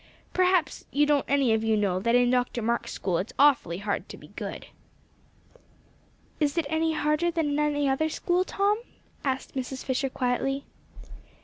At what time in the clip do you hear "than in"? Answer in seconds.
7.29-7.59